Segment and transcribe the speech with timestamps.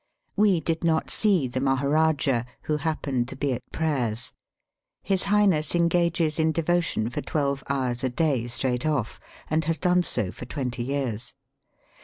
[0.35, 4.33] We did not see the Maharajah, who happened to be at prayers.
[5.03, 10.01] His Highness engages in devotion for twelve hours a day straight off, and has done
[10.01, 11.35] so for twenty years.